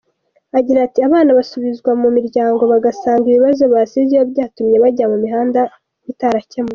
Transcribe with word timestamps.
Agira 0.57 0.79
ati 0.87 0.99
“Abana 1.07 1.31
basubizwa 1.37 1.91
mu 2.01 2.09
miryango 2.17 2.61
bagasanga 2.71 3.25
ibibazo 3.27 3.63
basizeyo 3.73 4.19
byatumye 4.31 4.75
bajya 4.83 5.05
mu 5.11 5.17
mihanda 5.23 5.59
bitarakemutse. 6.05 6.57